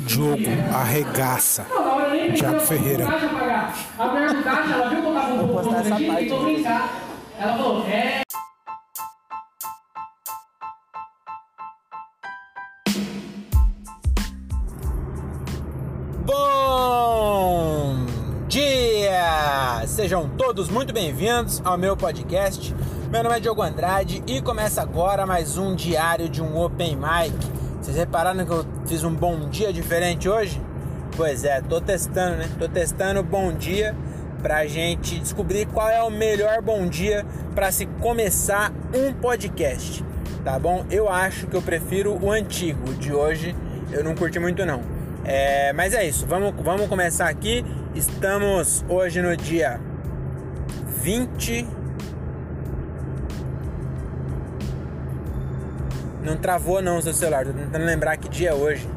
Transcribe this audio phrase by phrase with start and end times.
[0.00, 1.64] Diogo arregaça.
[1.64, 3.04] Pensou, Ferreira.
[3.04, 3.74] o caixa pagar.
[3.98, 7.00] A mulher do caixa, ela viu um pouco aqui, tentou brincar.
[7.38, 8.20] Ela falou, é.
[16.26, 18.06] Bom
[18.48, 19.86] dia!
[19.86, 22.74] Sejam todos muito bem-vindos ao meu podcast.
[23.10, 27.53] Meu nome é Diogo Andrade e começa agora mais um diário de um Open Mic.
[27.84, 30.58] Vocês repararam que eu fiz um bom dia diferente hoje?
[31.18, 32.48] Pois é, tô testando, né?
[32.58, 33.94] Tô testando bom dia
[34.40, 40.02] pra gente descobrir qual é o melhor bom dia para se começar um podcast,
[40.42, 40.86] tá bom?
[40.90, 43.54] Eu acho que eu prefiro o antigo, de hoje
[43.92, 44.80] eu não curti muito não.
[45.22, 47.62] É, mas é isso, vamos, vamos começar aqui.
[47.94, 49.78] Estamos hoje no dia
[51.02, 51.83] 20.
[56.24, 58.88] Não travou não o seu celular, tô tentando lembrar que dia é hoje.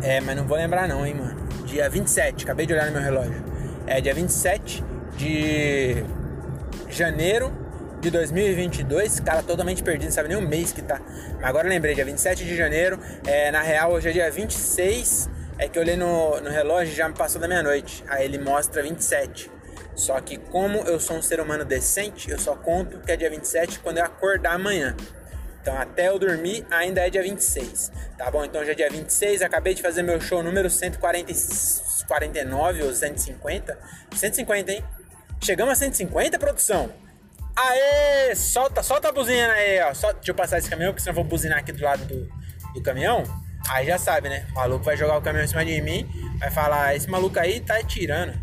[0.00, 1.34] É, mas não vou lembrar não, hein, mano.
[1.66, 3.42] Dia 27, acabei de olhar no meu relógio.
[3.84, 4.84] É dia 27
[5.16, 6.04] de
[6.88, 7.52] janeiro
[8.00, 9.18] de 2022.
[9.18, 11.00] Cara, totalmente perdido, não sabe nem o mês que tá.
[11.34, 12.96] Mas agora lembrei, dia 27 de janeiro.
[13.26, 15.28] É, na real, hoje é dia 26.
[15.58, 18.04] É que eu olhei no, no relógio e já me passou da meia-noite.
[18.08, 19.50] Aí ele mostra 27.
[19.96, 23.28] Só que como eu sou um ser humano decente, eu só conto que é dia
[23.28, 24.94] 27 quando eu acordar amanhã.
[25.62, 28.44] Então até eu dormir ainda é dia 26, tá bom?
[28.44, 33.78] Então hoje é dia 26, acabei de fazer meu show número 149 ou 150.
[34.12, 34.84] 150, hein?
[35.40, 36.90] Chegamos a 150, produção?
[37.54, 38.34] Aê!
[38.34, 39.94] Solta, solta a buzina aí, ó.
[39.94, 42.28] Só, deixa eu passar esse caminhão, porque senão eu vou buzinar aqui do lado do,
[42.74, 43.22] do caminhão.
[43.68, 44.44] Aí já sabe, né?
[44.50, 47.60] O maluco vai jogar o caminhão em cima de mim, vai falar, esse maluco aí
[47.60, 48.36] tá tirando.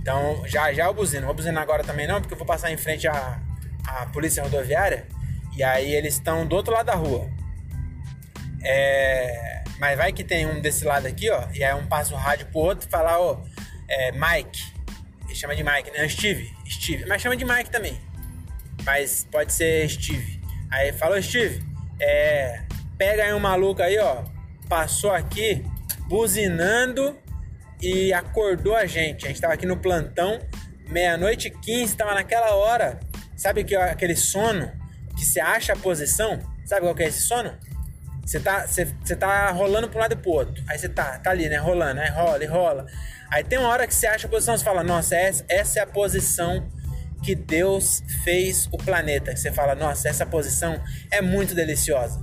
[0.00, 1.26] Então já já eu buzino.
[1.26, 3.40] Vou buzinar agora também não, porque eu vou passar em frente à,
[3.88, 5.17] à polícia rodoviária.
[5.58, 7.28] E aí eles estão do outro lado da rua.
[8.62, 11.48] É, mas vai que tem um desse lado aqui, ó.
[11.52, 13.42] E aí um passa o rádio pro outro e fala, ó,
[13.88, 14.72] é, Mike.
[15.24, 16.08] Ele chama de Mike, né?
[16.08, 16.48] Steve.
[16.64, 17.04] Steve.
[17.06, 18.00] Mas chama de Mike também.
[18.84, 20.40] Mas pode ser Steve.
[20.70, 21.60] Aí fala, Steve,
[22.00, 22.62] é,
[22.96, 24.22] pega aí um maluco aí, ó.
[24.68, 25.64] Passou aqui
[26.06, 27.18] buzinando
[27.82, 29.24] e acordou a gente.
[29.24, 30.38] A gente tava aqui no plantão,
[30.88, 33.00] meia-noite e 15, tava naquela hora.
[33.36, 34.77] Sabe que, aquele sono
[35.18, 36.38] que você acha a posição?
[36.64, 37.52] Sabe qual que é esse sono?
[38.24, 40.62] Você tá, você, você tá rolando pra um lado e pro outro.
[40.68, 41.56] Aí você tá, tá ali, né?
[41.56, 42.86] Rolando, aí rola e rola.
[43.30, 45.82] Aí tem uma hora que você acha a posição, você fala, nossa, essa, essa é
[45.82, 46.68] a posição
[47.22, 49.34] que Deus fez o planeta.
[49.34, 50.80] Você fala, nossa, essa posição
[51.10, 52.22] é muito deliciosa.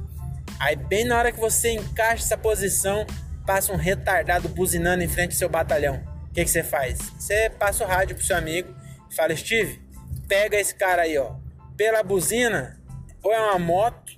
[0.59, 3.05] Aí bem na hora que você encaixa essa posição,
[3.45, 6.01] passa um retardado buzinando em frente ao seu batalhão.
[6.29, 6.99] O que, que você faz?
[7.17, 8.75] Você passa o rádio pro seu amigo
[9.09, 9.81] e fala, Steve,
[10.27, 11.35] pega esse cara aí, ó.
[11.75, 12.79] Pela buzina,
[13.25, 14.15] ou é uma moto,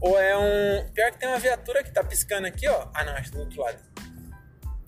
[0.00, 0.88] ou é um.
[0.94, 2.88] Pior que tem uma viatura que tá piscando aqui, ó.
[2.94, 3.78] Ah não, acho do outro lado.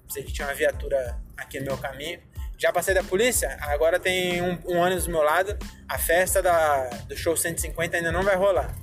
[0.06, 2.18] Pensei que tinha uma viatura aqui no meu caminho.
[2.56, 5.58] Já passei da polícia, agora tem um, um ônibus do meu lado.
[5.86, 8.74] A festa da, do show 150 ainda não vai rolar.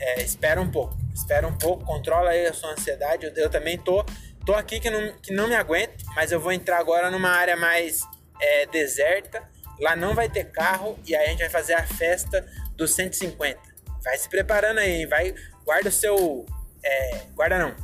[0.00, 3.26] É, espera um pouco, espera um pouco, controla aí a sua ansiedade.
[3.26, 4.04] Eu, eu também tô,
[4.46, 7.56] tô aqui que não, que não me aguento, mas eu vou entrar agora numa área
[7.56, 8.02] mais
[8.40, 9.42] é, deserta.
[9.80, 13.73] Lá não vai ter carro e aí a gente vai fazer a festa dos 150.
[14.04, 15.34] Vai se preparando aí, vai,
[15.64, 16.44] guarda o seu.
[16.84, 17.74] É, guarda não.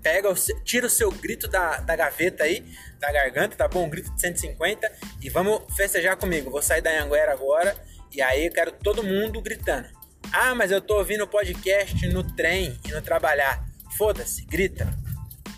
[0.00, 2.64] Pega o, tira o seu grito da, da gaveta aí,
[3.00, 3.84] da garganta, tá bom?
[3.84, 6.50] Um grito de 150 e vamos festejar comigo.
[6.50, 7.76] Vou sair da Anguera agora
[8.12, 9.88] e aí eu quero todo mundo gritando.
[10.32, 13.64] Ah, mas eu tô ouvindo podcast no trem e no trabalhar.
[13.96, 14.88] Foda-se, grita.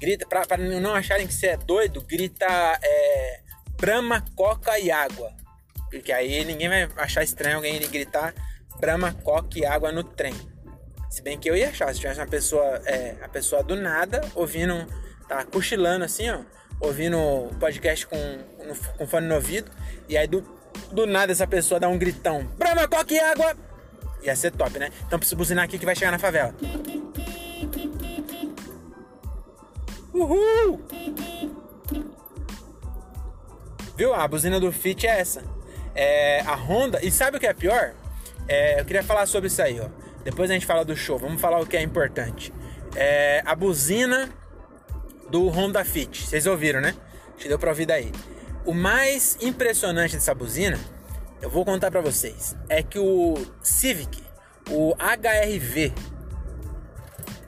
[0.01, 2.47] Grita, pra, pra não acharem que você é doido, grita
[2.83, 3.41] é,
[3.77, 5.33] Brahma, Coca e água.
[5.91, 8.35] Porque aí ninguém vai achar estranho alguém gritar
[8.85, 10.35] Brahma, Coca e água no trem.
[11.09, 14.21] Se bem que eu ia achar, se tivesse uma pessoa, é, a pessoa do nada,
[14.35, 14.87] ouvindo,
[15.27, 16.41] tá cochilando assim, ó,
[16.79, 17.17] ouvindo
[17.59, 18.17] podcast com,
[18.99, 19.71] com fone no ouvido,
[20.07, 20.43] e aí do,
[20.93, 23.57] do nada essa pessoa dá um gritão, Brahma, Coca e água!
[24.23, 24.91] Ia ser top, né?
[25.07, 26.55] Então preciso buzinar aqui que vai chegar na favela.
[30.13, 30.85] Uhul!
[33.97, 34.13] Viu?
[34.13, 35.43] A buzina do Fit é essa.
[35.95, 37.03] É, a Honda.
[37.03, 37.95] E sabe o que é pior?
[38.49, 39.89] É, eu queria falar sobre isso aí, ó.
[40.23, 41.19] Depois a gente fala do show.
[41.19, 42.53] Vamos falar o que é importante.
[42.95, 44.31] É, a buzina
[45.31, 46.27] do Honda Fit.
[46.27, 46.95] Vocês ouviram, né?
[47.39, 48.13] Que deu pra ouvir daí.
[48.65, 50.79] O mais impressionante dessa buzina,
[51.43, 54.23] eu vou contar pra vocês, é que o Civic,
[54.71, 55.93] o HRV,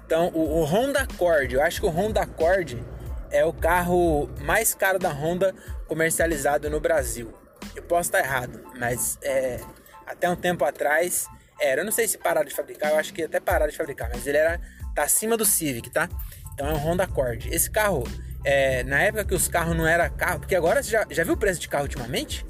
[0.07, 2.83] então o, o Honda Accord, eu acho que o Honda Accord
[3.31, 5.53] é o carro mais caro da Honda
[5.89, 7.35] comercializado no Brasil.
[7.75, 9.61] Eu posso estar errado, mas é,
[10.07, 11.27] até um tempo atrás
[11.61, 11.81] era.
[11.81, 14.27] Eu não sei se pararam de fabricar, eu acho que até pararam de fabricar, mas
[14.27, 14.61] ele era
[14.95, 16.09] tá acima do Civic, tá?
[16.55, 17.49] Então é um Honda Accord.
[17.53, 18.05] Esse carro,
[18.45, 21.35] é, na época que os carros não eram carro, porque agora você já, já viu
[21.35, 22.47] o preço de carro ultimamente?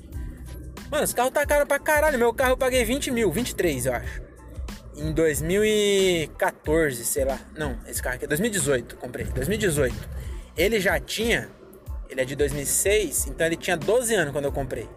[0.91, 2.19] Mano, esse carro tá caro pra caralho.
[2.19, 4.23] Meu carro eu paguei 20 mil, 23 eu acho.
[4.97, 7.39] Em 2014, sei lá.
[7.57, 9.27] Não, esse carro aqui é 2018, comprei.
[9.27, 10.09] 2018.
[10.57, 11.51] Ele já tinha.
[12.09, 14.89] Ele é de 2006, então ele tinha 12 anos quando eu comprei.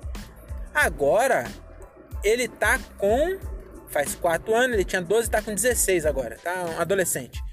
[0.74, 1.46] Agora,
[2.24, 3.38] ele tá com.
[3.90, 6.38] Faz 4 anos, ele tinha 12, tá com 16 agora.
[6.44, 7.44] Tá um adolescente.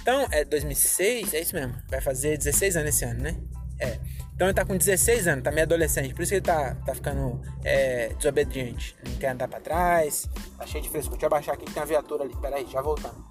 [0.00, 1.74] Então, é 2006, é isso mesmo.
[1.88, 3.36] Vai fazer 16 anos esse ano, né?
[3.78, 3.98] É.
[4.34, 6.92] Então ele tá com 16 anos, tá meio adolescente, por isso que ele tá, tá
[6.92, 8.96] ficando é, desobediente.
[9.06, 10.28] Não quer andar pra trás,
[10.58, 11.16] tá cheio de frescura.
[11.16, 12.34] Deixa eu abaixar aqui que tem uma viatura ali.
[12.40, 13.24] Pera aí, já voltando.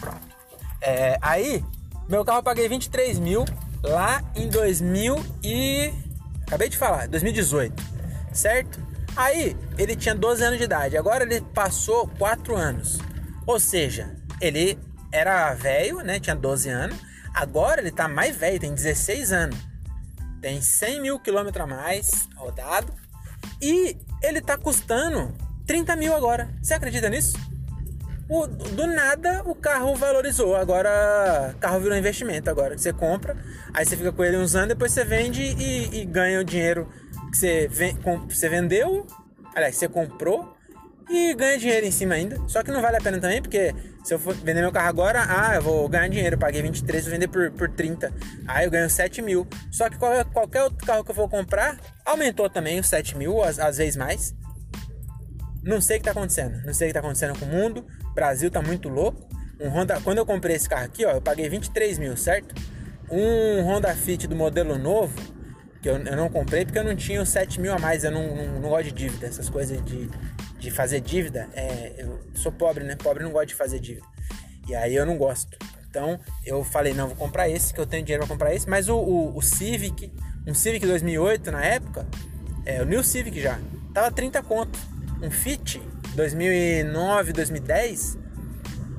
[0.00, 0.36] Pronto.
[0.80, 1.62] É, aí,
[2.08, 3.44] meu carro eu paguei 23 mil
[3.82, 5.92] lá em 2000 e...
[6.46, 7.82] Acabei de falar, 2018,
[8.32, 8.80] certo?
[9.16, 12.98] Aí, ele tinha 12 anos de idade, agora ele passou 4 anos.
[13.46, 14.78] Ou seja, ele
[15.12, 16.20] era velho, né?
[16.20, 16.96] Tinha 12 anos.
[17.34, 19.58] Agora ele tá mais velho, tem 16 anos.
[20.40, 22.92] Tem 100 mil quilômetros a mais rodado.
[23.60, 25.34] E ele tá custando
[25.66, 26.48] 30 mil agora.
[26.62, 27.36] Você acredita nisso?
[28.30, 30.54] O, do nada o carro valorizou.
[30.54, 32.48] Agora carro virou investimento.
[32.48, 33.36] Agora você compra,
[33.74, 36.88] aí você fica com ele uns anos, depois você vende e, e ganha o dinheiro
[37.32, 37.68] que você,
[38.28, 39.04] você vendeu.
[39.52, 40.56] Aliás, você comprou
[41.10, 42.40] e ganha dinheiro em cima ainda.
[42.46, 43.74] Só que não vale a pena também, porque
[44.04, 46.36] se eu for vender meu carro agora, ah, eu vou ganhar dinheiro.
[46.36, 48.14] Eu paguei 23, vou vender por, por 30.
[48.46, 49.44] Aí eu ganho 7 mil.
[49.72, 53.42] Só que qualquer, qualquer outro carro que eu for comprar, aumentou também os 7 mil,
[53.42, 54.32] às, às vezes mais.
[55.64, 56.64] Não sei o que tá acontecendo.
[56.64, 57.84] Não sei o que tá acontecendo com o mundo.
[58.14, 59.28] Brasil tá muito louco.
[59.60, 62.54] Um Honda, quando eu comprei esse carro aqui, ó, eu paguei 23 mil, certo?
[63.10, 65.14] Um Honda Fit do modelo novo,
[65.82, 68.04] que eu, eu não comprei porque eu não tinha os 7 mil a mais.
[68.04, 70.08] Eu não, não, não gosto de dívida, essas coisas de
[70.60, 72.94] de fazer dívida, é, eu sou pobre, né?
[72.94, 74.06] Pobre não gosta de fazer dívida.
[74.68, 75.56] E aí eu não gosto.
[75.88, 78.68] Então eu falei, não, vou comprar esse, que eu tenho dinheiro para comprar esse.
[78.68, 80.12] Mas o, o, o, Civic,
[80.46, 82.06] um Civic 2008 na época,
[82.66, 83.58] é, o New Civic já,
[83.94, 84.78] tava 30 conto.
[85.22, 85.80] Um Fit
[86.14, 88.18] 2009, 2010,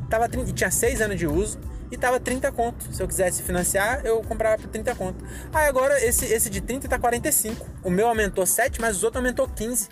[0.09, 1.59] tava 30, tinha 6 anos de uso
[1.91, 2.93] e tava 30 conto.
[2.93, 5.23] Se eu quisesse financiar, eu comprava por 30 conto.
[5.53, 7.67] Aí agora esse, esse de 30 tá 45.
[7.83, 9.89] O meu aumentou 7, mas os outros aumentou 15.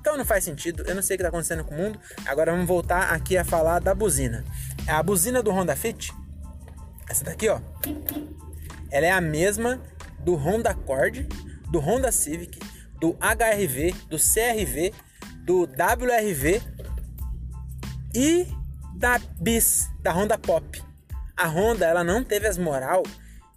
[0.00, 1.98] Então não faz sentido, eu não sei o que está acontecendo com o mundo.
[2.26, 4.44] Agora vamos voltar aqui a falar da buzina.
[4.86, 6.12] A buzina do Honda Fit,
[7.08, 7.60] essa daqui, ó,
[8.90, 9.80] ela é a mesma
[10.20, 11.28] do Honda Accord,
[11.70, 12.58] do Honda Civic,
[12.98, 14.92] do HRV, do CRV,
[15.48, 16.60] do WRV
[18.14, 18.46] e
[18.94, 20.84] da Bis, da Honda Pop.
[21.34, 23.02] A Honda ela não teve as moral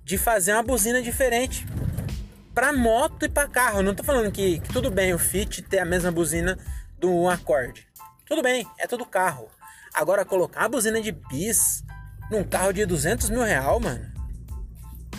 [0.02, 1.68] de fazer uma buzina diferente
[2.56, 3.84] para moto e para carro.
[3.84, 6.58] Não tô falando que, que, tudo bem o Fit ter a mesma buzina
[6.98, 7.86] do Accord.
[8.26, 9.50] Tudo bem, é todo carro.
[9.94, 11.84] Agora colocar a buzina de bis
[12.32, 14.10] num carro de 200 mil real, mano.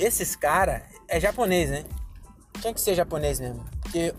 [0.00, 1.84] Esses cara é japonês, né?
[2.62, 4.14] Tinha que ser japonês mesmo, porque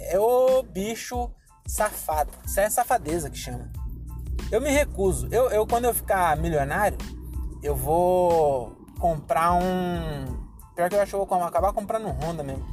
[0.00, 1.32] é o bicho
[1.66, 2.30] safado.
[2.44, 3.70] Isso é safadeza que chama.
[4.50, 5.28] Eu me recuso.
[5.30, 6.98] Eu, eu quando eu ficar milionário,
[7.62, 10.44] eu vou comprar um
[10.74, 12.64] Pior que eu acho que eu vou acabar comprando um Honda mesmo.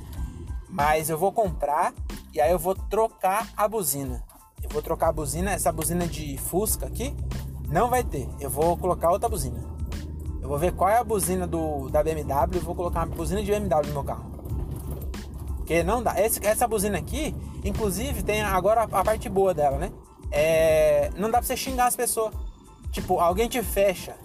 [0.67, 1.93] Mas eu vou comprar
[2.33, 4.23] e aí eu vou trocar a buzina.
[4.63, 7.15] Eu vou trocar a buzina, essa buzina de Fusca aqui
[7.67, 8.27] não vai ter.
[8.39, 9.59] Eu vou colocar outra buzina.
[10.41, 13.43] Eu vou ver qual é a buzina do, da BMW e vou colocar uma buzina
[13.43, 14.30] de BMW no meu carro.
[15.61, 16.15] Porque não dá.
[16.17, 19.91] Essa buzina aqui, inclusive, tem agora a, a parte boa dela, né?
[20.31, 22.33] É, não dá pra você xingar as pessoas.
[22.91, 24.15] Tipo, alguém te fecha.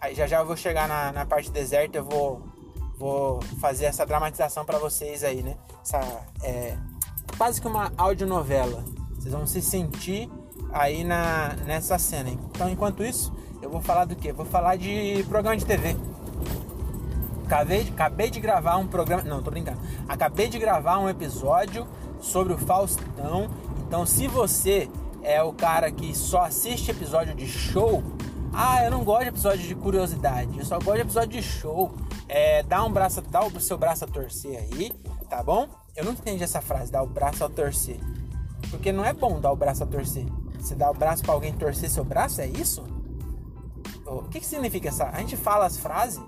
[0.00, 2.42] Aí já já eu vou chegar na, na parte deserta, eu vou
[2.96, 5.56] vou fazer essa dramatização para vocês aí, né?
[5.82, 6.00] Essa
[6.42, 6.76] é
[7.36, 8.84] quase que uma audionovela.
[9.14, 10.30] Vocês vão se sentir
[10.72, 12.30] aí na nessa cena.
[12.30, 14.32] Então, enquanto isso, eu vou falar do que?
[14.32, 15.96] Vou falar de programa de TV.
[17.44, 19.22] Acabei, acabei de gravar um programa.
[19.22, 19.78] Não, tô brincando.
[20.08, 21.86] Acabei de gravar um episódio
[22.20, 23.50] sobre o Faustão.
[23.86, 24.88] Então, se você
[25.22, 28.02] é o cara que só assiste episódio de show,
[28.52, 31.92] ah, eu não gosto de episódio de curiosidade, eu só gosto de episódio de show.
[32.28, 34.92] É, dá um braço, dá o seu braço a torcer aí,
[35.28, 35.68] tá bom?
[35.94, 38.00] Eu não entendi essa frase, dar o braço a torcer.
[38.70, 40.24] Porque não é bom dar o braço a torcer.
[40.58, 42.82] Você dá o braço para alguém torcer seu braço, é isso?
[44.06, 45.08] O que, que significa essa?
[45.10, 46.20] A gente fala as frases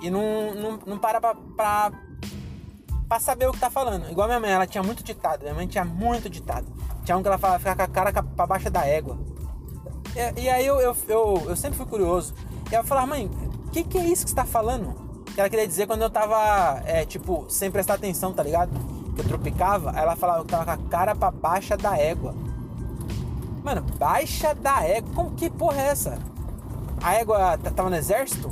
[0.00, 1.92] e não, não, não para pra, pra,
[3.08, 4.10] pra, saber o que tá falando.
[4.10, 5.42] Igual minha mãe, ela tinha muito ditado.
[5.42, 6.66] Minha mãe tinha muito ditado.
[7.04, 9.18] Tinha um que ela falava ficar com a cara pra baixo da égua.
[10.14, 12.34] E, e aí eu, eu, eu, eu, sempre fui curioso.
[12.70, 13.26] E ela falava, mãe,
[13.66, 14.94] o que, que é isso que você tá falando?
[15.34, 18.70] Que ela queria dizer quando eu tava, é, tipo, sem prestar atenção, tá ligado?
[19.14, 22.34] Que eu tropicava, ela falava que tava com a cara pra baixa da égua.
[23.62, 25.10] Mano, baixa da égua.
[25.14, 26.18] Como que porra é essa?
[27.02, 28.50] A égua t- tava no exército?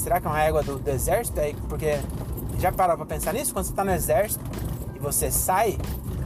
[0.00, 1.38] Será que é uma égua do, do exército?
[1.40, 1.98] Aí, porque
[2.58, 3.52] já parou pra pensar nisso?
[3.52, 4.42] Quando você tá no exército
[4.94, 5.78] e você sai,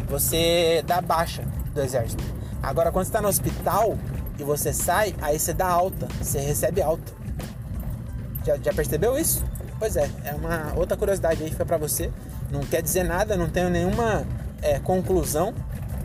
[0.09, 1.43] você dá baixa
[1.75, 2.23] do exército.
[2.63, 3.99] Agora, quando você tá no hospital
[4.39, 7.13] e você sai, aí você dá alta, você recebe alta.
[8.45, 9.45] Já, já percebeu isso?
[9.79, 12.13] Pois é, é uma outra curiosidade aí fica pra você.
[12.51, 14.25] Não quer dizer nada, não tenho nenhuma
[14.63, 15.53] é, conclusão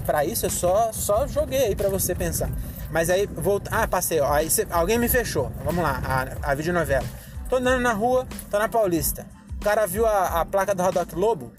[0.06, 2.50] pra isso, eu só, só joguei aí pra você pensar.
[2.90, 3.70] Mas aí, volta.
[3.72, 4.34] Ah, passei, ó.
[4.34, 5.52] Aí cê- alguém me fechou.
[5.64, 7.06] Vamos lá, a, a videonovela.
[7.50, 9.26] Tô andando na rua, tô na Paulista.
[9.60, 11.52] O cara viu a, a placa do Rodoc Lobo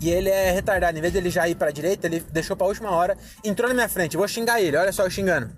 [0.00, 0.96] e ele é retardado.
[0.96, 3.88] Em vez dele já ir pra direita, ele deixou pra última hora, entrou na minha
[3.88, 4.16] frente.
[4.16, 5.50] Vou xingar ele, olha só eu xingando.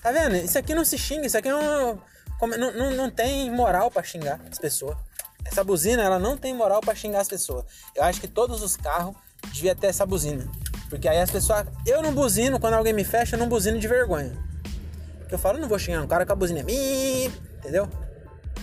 [0.00, 0.36] Tá vendo?
[0.36, 1.98] Isso aqui não se xinga, isso aqui não,
[2.40, 4.96] não, não, não tem moral pra xingar as pessoas.
[5.44, 7.64] Essa buzina, ela não tem moral pra xingar as pessoas.
[7.94, 9.14] Eu acho que todos os carros
[9.52, 10.46] devia ter essa buzina.
[10.88, 11.66] Porque aí as pessoas.
[11.86, 14.32] Eu não buzino, quando alguém me fecha, eu não buzino de vergonha.
[15.18, 16.64] Porque eu falo, não vou xingar um cara com a buzina.
[17.64, 17.88] Entendeu?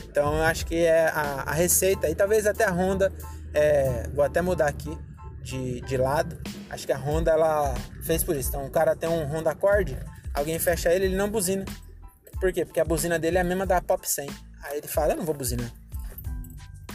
[0.05, 3.11] Então eu acho que é a, a receita aí, talvez até a Honda.
[3.53, 4.95] é, vou até mudar aqui
[5.41, 6.37] de, de lado.
[6.69, 8.49] Acho que a Honda ela fez por isso.
[8.49, 9.97] Então o cara tem um Honda Accord,
[10.33, 11.65] alguém fecha ele, ele não buzina.
[12.39, 12.63] Por quê?
[12.63, 14.29] Porque a buzina dele é a mesma da Pop 100.
[14.63, 15.71] Aí ele fala, eu não vou buzinar.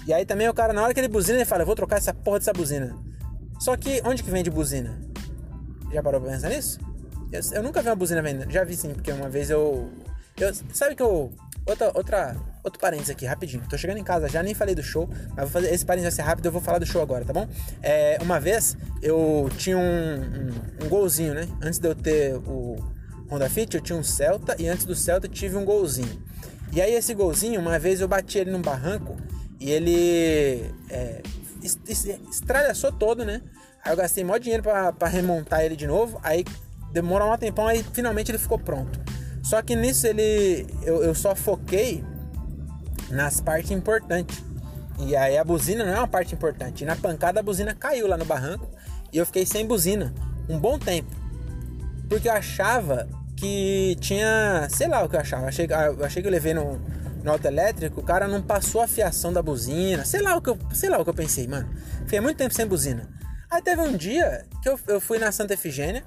[0.07, 1.97] E aí também o cara, na hora que ele buzina, ele fala, eu vou trocar
[1.97, 2.97] essa porra dessa buzina.
[3.59, 5.01] Só que onde que vende buzina?
[5.93, 6.79] Já parou pra pensar nisso?
[7.33, 8.51] Eu, eu nunca vi uma buzina vendendo.
[8.51, 9.91] Já vi sim, porque uma vez eu.
[10.37, 11.33] eu sabe que eu.
[11.67, 13.63] Outra, outra, outro parênteses aqui, rapidinho.
[13.69, 15.73] Tô chegando em casa já, nem falei do show, mas vou fazer.
[15.75, 17.49] Esse parênteses vai ser rápido, eu vou falar do show agora, tá bom?
[17.83, 21.49] É, uma vez eu tinha um, um, um golzinho, né?
[21.61, 22.77] Antes de eu ter o
[23.31, 26.23] Honda Fit, eu tinha um Celta, e antes do Celta eu tive um golzinho.
[26.73, 29.17] E aí esse golzinho, uma vez eu bati ele num barranco
[29.59, 31.23] e ele é,
[31.63, 33.43] es- es- estralhaçou todo, né?
[33.85, 36.21] Aí eu gastei maior dinheiro pra remontar ele de novo.
[36.23, 36.45] Aí
[36.93, 39.01] demorou um tempão, aí finalmente ele ficou pronto.
[39.47, 40.67] Só que nisso ele.
[40.83, 42.05] Eu, eu só foquei
[43.09, 44.43] nas partes importantes.
[44.99, 46.83] E aí a buzina não é uma parte importante.
[46.83, 48.69] E na pancada a buzina caiu lá no barranco.
[49.13, 50.13] E eu fiquei sem buzina
[50.49, 51.15] um bom tempo.
[52.09, 54.67] Porque eu achava que tinha.
[54.69, 55.47] Sei lá o que eu achava.
[55.47, 56.81] Achei, ah, eu achei que eu levei no,
[57.23, 60.05] no auto elétrico, o cara não passou a fiação da buzina.
[60.05, 61.69] Sei lá o que eu, sei lá o que eu pensei, mano.
[62.01, 63.09] Fiquei muito tempo sem buzina.
[63.49, 66.03] Aí teve um dia que eu, eu fui na Santa Efigênia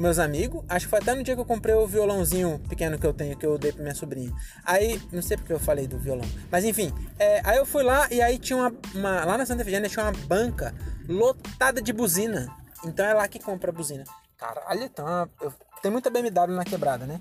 [0.00, 0.64] meus amigos.
[0.68, 3.36] Acho que foi até no dia que eu comprei o violãozinho pequeno que eu tenho,
[3.36, 4.32] que eu dei pra minha sobrinha.
[4.64, 6.24] Aí, não sei porque eu falei do violão.
[6.50, 9.62] Mas enfim, é, aí eu fui lá e aí tinha uma, uma- Lá na Santa
[9.62, 10.74] Efigênia tinha uma banca
[11.08, 12.48] lotada de buzina.
[12.84, 14.04] Então é lá que compra a buzina.
[14.38, 15.52] Caralho, então eu,
[15.82, 17.20] tem muita BMW na quebrada, né?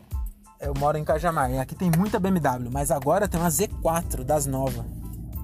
[0.61, 4.45] Eu moro em Cajamar e aqui tem muita BMW, mas agora tem uma Z4 das
[4.45, 4.85] novas.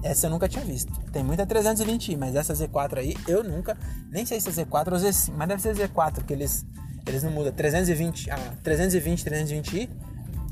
[0.02, 0.92] Essa eu nunca tinha visto.
[1.10, 3.76] Tem muita 320i, mas essa Z4 aí eu nunca.
[4.10, 6.64] Nem sei se é Z4 ou Z5, mas deve ser Z4, que eles,
[7.06, 7.52] eles não mudam.
[7.52, 9.88] 320, ah, 320, 320i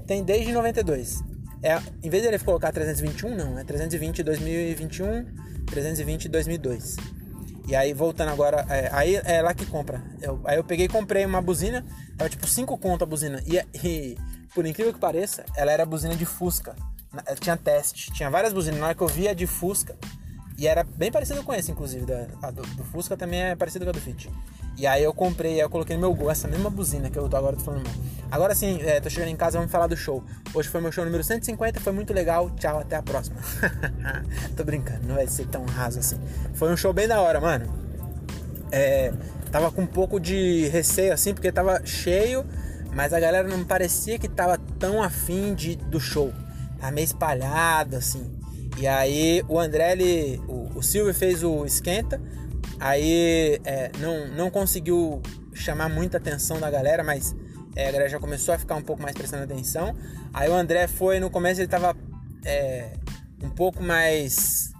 [0.06, 1.22] tem desde 92.
[1.62, 5.24] É, em vez de ele colocar 321, não, é 320 2021,
[5.66, 6.96] 320 2002.
[7.66, 10.02] E aí, voltando agora, é, aí é lá que compra.
[10.20, 11.82] Eu- aí eu peguei e comprei uma buzina,
[12.18, 13.42] tava tipo 5 conto a buzina.
[13.46, 14.18] E, e,
[14.54, 16.76] por incrível que pareça, ela era buzina de Fusca.
[17.26, 18.78] Eh, Tinha teste, tinha várias buzinas.
[18.78, 19.96] Na hora que eu vi a de Fusca,
[20.58, 22.04] e era bem parecido com esse, inclusive.
[22.04, 24.30] Da, do, do Fusca também é parecido com a do Fit.
[24.76, 27.36] E aí eu comprei, eu coloquei no meu gol essa mesma buzina que eu tô
[27.36, 27.88] agora tô falando.
[28.30, 30.24] Agora sim, é, tô chegando em casa, vamos falar do show.
[30.52, 32.50] Hoje foi meu show número 150, foi muito legal.
[32.50, 33.36] Tchau, até a próxima.
[34.56, 36.18] tô brincando, não vai ser tão raso assim.
[36.54, 37.72] Foi um show bem da hora, mano.
[38.72, 39.12] É,
[39.52, 42.44] tava com um pouco de receio assim, porque tava cheio,
[42.92, 46.32] mas a galera não parecia que tava tão afim de, do show.
[46.80, 48.34] Tava meio espalhado assim.
[48.76, 52.20] E aí o André, ele, o, o Silvio fez o esquenta,
[52.78, 55.22] aí é, não, não conseguiu
[55.54, 57.34] chamar muita atenção da galera, mas
[57.76, 59.96] é, a galera já começou a ficar um pouco mais prestando atenção.
[60.32, 61.96] Aí o André foi, no começo ele tava
[62.44, 62.92] é,
[63.42, 64.72] um pouco mais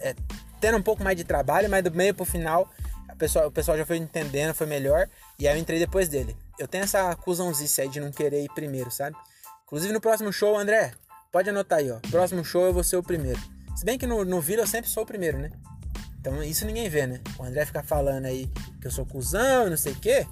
[0.00, 0.14] é,
[0.60, 2.70] tendo um pouco mais de trabalho, mas do meio pro final
[3.44, 6.36] o pessoal já foi entendendo, foi melhor, e aí eu entrei depois dele.
[6.58, 9.16] Eu tenho essa acusãozice aí de não querer ir primeiro, sabe?
[9.64, 10.92] Inclusive no próximo show, André,
[11.32, 11.98] pode anotar aí, ó.
[12.10, 13.40] Próximo show eu vou ser o primeiro.
[13.74, 15.50] Se bem que no, no Vila eu sempre sou o primeiro, né?
[16.26, 17.20] Então isso ninguém vê, né?
[17.38, 20.26] O André fica falando aí que eu sou cuzão não sei o quê.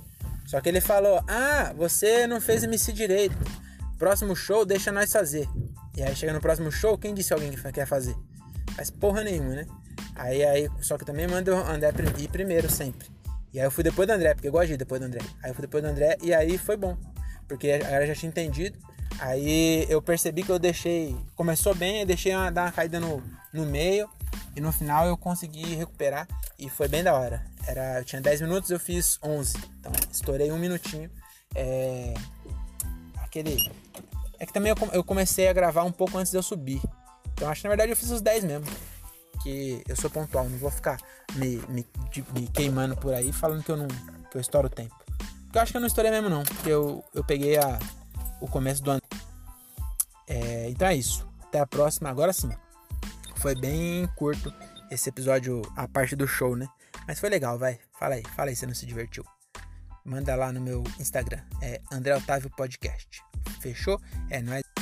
[0.44, 3.36] Só que ele falou: Ah, você não fez MC direito.
[3.96, 5.48] Próximo show, deixa nós fazer.
[5.96, 8.16] E aí chega no próximo show, quem disse alguém que quer fazer?
[8.74, 9.66] Faz porra nenhuma, né?
[10.16, 13.08] Aí, aí, só que também manda o André ir primeiro sempre.
[13.52, 15.20] E aí eu fui depois do André, porque eu gosto de ir depois do André.
[15.44, 16.96] Aí eu fui depois do André e aí foi bom.
[17.46, 18.76] Porque a galera já tinha entendido.
[19.20, 21.16] Aí eu percebi que eu deixei.
[21.36, 23.22] Começou bem, eu deixei uma, dar uma caída no,
[23.52, 24.08] no meio.
[24.56, 26.28] E no final eu consegui recuperar.
[26.58, 27.44] E foi bem da hora.
[27.66, 29.56] Era, eu tinha 10 minutos, eu fiz 11.
[29.80, 31.10] Então estourei um minutinho.
[31.54, 32.14] É.
[33.22, 33.70] Aquele.
[34.38, 36.80] É que também eu, comecei a gravar um pouco antes de eu subir.
[37.32, 38.66] Então acho que na verdade eu fiz os 10 mesmo.
[39.42, 40.98] Que eu sou pontual, não vou ficar
[41.34, 41.86] me, me,
[42.32, 43.88] me queimando por aí falando que eu não.
[44.30, 44.94] que eu estouro o tempo.
[45.44, 46.44] Porque eu acho que eu não estourei mesmo não.
[46.44, 47.78] Porque eu, eu peguei a,
[48.40, 49.02] o começo do ano.
[50.28, 51.26] É, então é isso.
[51.42, 52.08] Até a próxima.
[52.08, 52.50] Agora sim.
[53.44, 54.50] Foi bem curto
[54.90, 56.66] esse episódio, a parte do show, né?
[57.06, 57.78] Mas foi legal, vai.
[57.92, 59.22] Fala aí, fala aí se não se divertiu.
[60.02, 61.42] Manda lá no meu Instagram.
[61.60, 63.22] É André Otávio Podcast.
[63.60, 64.00] Fechou?
[64.30, 64.73] É nóis.